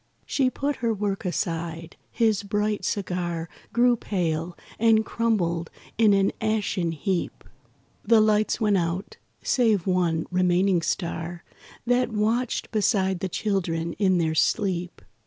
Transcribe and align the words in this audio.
She 0.25 0.49
put 0.49 0.77
her 0.77 0.91
work 0.95 1.25
aside; 1.25 1.95
his 2.09 2.41
bright 2.41 2.83
cigar 2.83 3.47
Grew 3.71 3.95
pale, 3.95 4.57
and 4.79 5.05
crumbled 5.05 5.69
in 5.95 6.11
an 6.15 6.31
ashen 6.41 6.91
heap. 6.91 7.43
The 8.03 8.19
lights 8.19 8.59
went 8.59 8.77
out, 8.79 9.17
save 9.43 9.85
one 9.85 10.25
remaining 10.31 10.81
star 10.81 11.43
That 11.85 12.11
watched 12.11 12.71
beside 12.71 13.19
the 13.19 13.29
children 13.29 13.93
in 13.99 14.17
their 14.17 14.33
sleep. 14.33 15.03